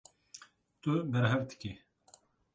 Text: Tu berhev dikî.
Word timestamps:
Tu 0.81 0.91
berhev 1.11 1.41
dikî. 1.49 1.71